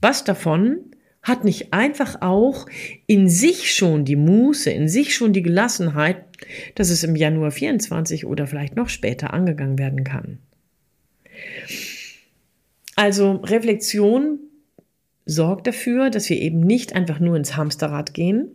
Was 0.00 0.22
davon 0.24 0.78
hat 1.22 1.44
nicht 1.44 1.72
einfach 1.72 2.20
auch 2.20 2.66
in 3.06 3.30
sich 3.30 3.74
schon 3.74 4.04
die 4.04 4.16
Muße, 4.16 4.70
in 4.70 4.88
sich 4.88 5.14
schon 5.14 5.32
die 5.32 5.42
Gelassenheit, 5.42 6.26
dass 6.74 6.90
es 6.90 7.02
im 7.02 7.16
Januar 7.16 7.50
24 7.50 8.26
oder 8.26 8.46
vielleicht 8.46 8.76
noch 8.76 8.90
später 8.90 9.32
angegangen 9.32 9.78
werden 9.78 10.04
kann? 10.04 10.40
Also 12.96 13.36
Reflexion 13.36 14.38
sorgt 15.26 15.66
dafür, 15.66 16.10
dass 16.10 16.28
wir 16.28 16.40
eben 16.40 16.60
nicht 16.60 16.94
einfach 16.94 17.20
nur 17.20 17.36
ins 17.36 17.56
Hamsterrad 17.56 18.14
gehen. 18.14 18.48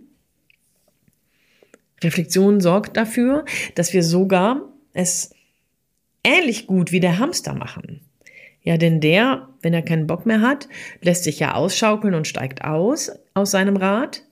Reflexion 2.04 2.62
sorgt 2.62 2.98
dafür, 2.98 3.46
dass 3.76 3.94
wir 3.94 4.04
sogar 4.04 4.62
es 4.94 5.32
ähnlich 6.24 6.68
gut 6.68 6.92
wie 6.92 7.00
der 7.00 7.20
Hamster 7.20 7.54
machen. 7.54 8.02
Ja, 8.62 8.78
denn 8.78 9.00
der, 9.00 9.48
wenn 9.62 9.74
er 9.74 9.82
keinen 9.82 10.08
Bock 10.08 10.26
mehr 10.26 10.42
hat, 10.42 10.68
lässt 11.02 11.24
sich 11.24 11.40
ja 11.40 11.54
ausschaukeln 11.56 12.14
und 12.14 12.28
steigt 12.28 12.64
aus 12.64 13.12
aus 13.34 13.52
seinem 13.52 13.78
Rad. 13.78 14.24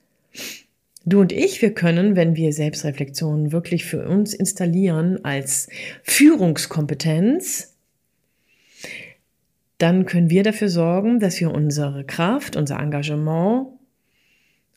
Du 1.06 1.22
und 1.22 1.32
ich, 1.32 1.62
wir 1.62 1.74
können, 1.74 2.18
wenn 2.18 2.36
wir 2.36 2.52
Selbstreflexion 2.52 3.54
wirklich 3.54 3.86
für 3.86 4.06
uns 4.06 4.34
installieren 4.34 5.24
als 5.24 5.70
Führungskompetenz, 6.04 7.77
dann 9.78 10.06
können 10.06 10.30
wir 10.30 10.44
dafür 10.44 10.70
sorgen, 10.70 11.20
dass 11.20 11.40
wir 11.40 11.52
unsere 11.52 12.04
Kraft, 12.04 12.56
unser 12.56 12.80
Engagement 12.80 13.68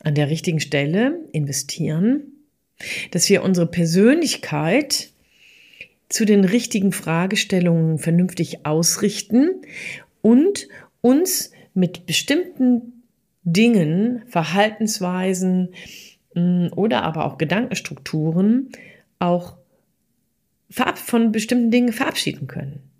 an 0.02 0.14
der 0.14 0.28
richtigen 0.28 0.60
Stelle 0.60 1.18
investieren, 1.32 2.22
dass 3.10 3.28
wir 3.28 3.42
unsere 3.42 3.66
Persönlichkeit 3.66 5.10
zu 6.08 6.24
den 6.24 6.44
richtigen 6.44 6.92
Fragestellungen 6.92 7.98
vernünftig 7.98 8.66
ausrichten 8.66 9.62
und 10.22 10.68
uns 11.00 11.52
mit 11.72 12.06
bestimmten 12.06 13.04
Dingen, 13.42 14.22
Verhaltensweisen 14.28 15.74
mm, 16.34 16.68
oder 16.74 17.02
aber 17.02 17.24
auch 17.24 17.38
Gedankenstrukturen 17.38 18.70
auch 19.18 19.56
von 20.94 21.32
bestimmten 21.32 21.70
Dingen 21.70 21.92
verabschieden 21.92 22.46
können. 22.46 22.90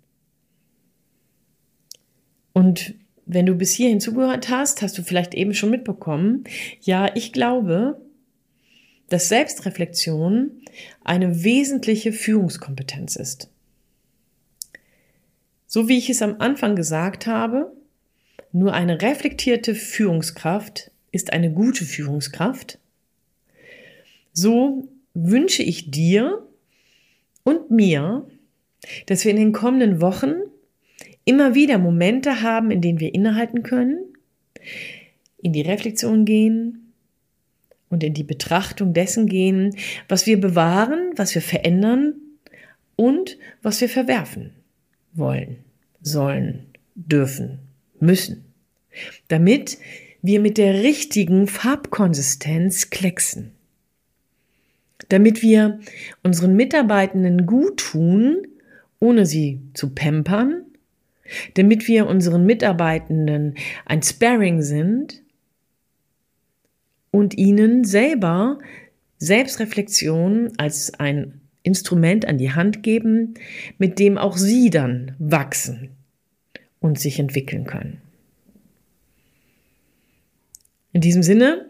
Und 2.53 2.95
wenn 3.25 3.45
du 3.45 3.55
bis 3.55 3.73
hierhin 3.73 4.01
zugehört 4.01 4.49
hast, 4.49 4.81
hast 4.81 4.97
du 4.97 5.03
vielleicht 5.03 5.33
eben 5.33 5.53
schon 5.53 5.69
mitbekommen, 5.69 6.43
ja, 6.81 7.09
ich 7.15 7.31
glaube, 7.31 8.01
dass 9.09 9.29
Selbstreflexion 9.29 10.51
eine 11.03 11.43
wesentliche 11.43 12.13
Führungskompetenz 12.13 13.15
ist. 13.15 13.49
So 15.67 15.87
wie 15.87 15.97
ich 15.97 16.09
es 16.09 16.21
am 16.21 16.35
Anfang 16.39 16.75
gesagt 16.75 17.27
habe, 17.27 17.71
nur 18.51 18.73
eine 18.73 19.01
reflektierte 19.01 19.75
Führungskraft 19.75 20.91
ist 21.11 21.33
eine 21.33 21.51
gute 21.51 21.85
Führungskraft. 21.85 22.79
So 24.33 24.89
wünsche 25.13 25.63
ich 25.63 25.91
dir 25.91 26.45
und 27.43 27.71
mir, 27.71 28.27
dass 29.05 29.23
wir 29.23 29.31
in 29.31 29.37
den 29.37 29.53
kommenden 29.53 30.01
Wochen 30.01 30.33
immer 31.25 31.55
wieder 31.55 31.77
Momente 31.77 32.41
haben, 32.41 32.71
in 32.71 32.81
denen 32.81 32.99
wir 32.99 33.13
innehalten 33.13 33.63
können, 33.63 33.99
in 35.37 35.53
die 35.53 35.61
Reflexion 35.61 36.25
gehen 36.25 36.93
und 37.89 38.03
in 38.03 38.13
die 38.13 38.23
Betrachtung 38.23 38.93
dessen 38.93 39.27
gehen, 39.27 39.75
was 40.07 40.25
wir 40.25 40.39
bewahren, 40.39 41.11
was 41.15 41.35
wir 41.35 41.41
verändern 41.41 42.15
und 42.95 43.37
was 43.61 43.81
wir 43.81 43.89
verwerfen 43.89 44.51
wollen, 45.13 45.57
sollen, 46.01 46.67
dürfen, 46.95 47.59
müssen, 47.99 48.45
damit 49.27 49.77
wir 50.21 50.39
mit 50.39 50.57
der 50.57 50.83
richtigen 50.83 51.47
Farbkonsistenz 51.47 52.89
klecksen, 52.89 53.51
damit 55.09 55.41
wir 55.41 55.79
unseren 56.23 56.55
Mitarbeitenden 56.55 57.45
gut 57.45 57.77
tun, 57.77 58.47
ohne 58.99 59.25
sie 59.25 59.59
zu 59.73 59.89
pampern 59.89 60.65
damit 61.55 61.87
wir 61.87 62.07
unseren 62.07 62.45
Mitarbeitenden 62.45 63.55
ein 63.85 64.01
Sparring 64.01 64.61
sind 64.61 65.21
und 67.11 67.37
ihnen 67.37 67.83
selber 67.83 68.59
Selbstreflexion 69.17 70.53
als 70.57 70.93
ein 70.95 71.41
Instrument 71.63 72.25
an 72.25 72.37
die 72.37 72.51
Hand 72.51 72.81
geben, 72.81 73.35
mit 73.77 73.99
dem 73.99 74.17
auch 74.17 74.37
sie 74.37 74.69
dann 74.69 75.15
wachsen 75.19 75.91
und 76.79 76.99
sich 76.99 77.19
entwickeln 77.19 77.65
können. 77.65 78.01
In 80.93 81.01
diesem 81.01 81.23
Sinne 81.23 81.69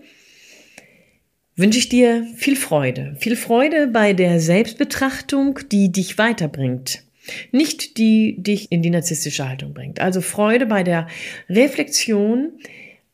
wünsche 1.56 1.80
ich 1.80 1.90
dir 1.90 2.26
viel 2.36 2.56
Freude, 2.56 3.16
viel 3.20 3.36
Freude 3.36 3.88
bei 3.88 4.14
der 4.14 4.40
Selbstbetrachtung, 4.40 5.60
die 5.72 5.92
dich 5.92 6.18
weiterbringt 6.18 7.04
nicht 7.52 7.98
die 7.98 8.36
dich 8.38 8.72
in 8.72 8.82
die 8.82 8.90
narzisstische 8.90 9.48
Haltung 9.48 9.74
bringt. 9.74 10.00
Also 10.00 10.22
Freude 10.22 10.66
bei 10.66 10.84
der 10.84 11.08
Reflexion 11.50 12.54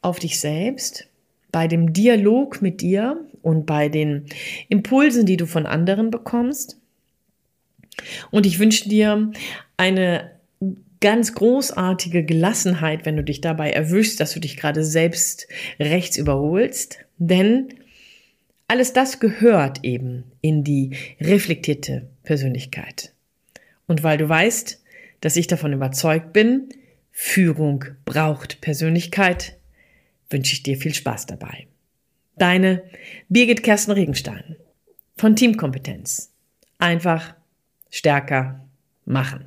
auf 0.01 0.19
dich 0.19 0.39
selbst, 0.39 1.07
bei 1.51 1.67
dem 1.67 1.93
Dialog 1.93 2.61
mit 2.61 2.81
dir 2.81 3.25
und 3.41 3.65
bei 3.65 3.89
den 3.89 4.25
Impulsen, 4.69 5.25
die 5.25 5.37
du 5.37 5.45
von 5.45 5.65
anderen 5.65 6.11
bekommst. 6.11 6.77
Und 8.31 8.45
ich 8.45 8.59
wünsche 8.59 8.89
dir 8.89 9.31
eine 9.75 10.31
ganz 10.99 11.33
großartige 11.33 12.23
Gelassenheit, 12.23 13.05
wenn 13.05 13.15
du 13.15 13.23
dich 13.23 13.41
dabei 13.41 13.71
erwischst, 13.71 14.19
dass 14.19 14.33
du 14.33 14.39
dich 14.39 14.57
gerade 14.57 14.83
selbst 14.83 15.47
rechts 15.79 16.17
überholst. 16.17 16.99
Denn 17.17 17.69
alles 18.67 18.93
das 18.93 19.19
gehört 19.19 19.83
eben 19.83 20.25
in 20.41 20.63
die 20.63 20.91
reflektierte 21.21 22.09
Persönlichkeit. 22.23 23.13
Und 23.87 24.03
weil 24.03 24.17
du 24.17 24.29
weißt, 24.29 24.83
dass 25.21 25.35
ich 25.35 25.47
davon 25.47 25.73
überzeugt 25.73 26.33
bin, 26.33 26.69
Führung 27.11 27.85
braucht 28.05 28.61
Persönlichkeit, 28.61 29.57
wünsche 30.29 30.53
ich 30.53 30.63
dir 30.63 30.77
viel 30.77 30.93
Spaß 30.93 31.25
dabei. 31.25 31.67
Deine 32.35 32.83
Birgit 33.29 33.63
Kersten 33.63 33.91
Regenstein 33.91 34.57
von 35.15 35.35
Teamkompetenz. 35.35 36.31
Einfach 36.77 37.33
stärker 37.89 38.63
machen. 39.05 39.45